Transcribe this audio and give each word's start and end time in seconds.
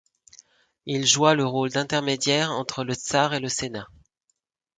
Il 0.87 1.05
joua 1.05 1.35
le 1.35 1.45
rôle 1.45 1.69
d'intermédiaire 1.69 2.49
entre 2.49 2.83
le 2.83 2.95
tsar 2.95 3.35
et 3.35 3.39
le 3.39 3.49
Sénat. 3.49 3.87